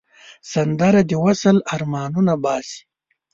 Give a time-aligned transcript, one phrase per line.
[0.53, 2.81] سندره د وصل آرمانونه باسي